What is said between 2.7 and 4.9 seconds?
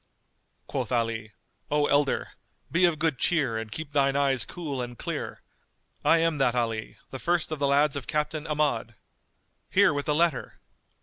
be of good cheer and keep thine eyes cool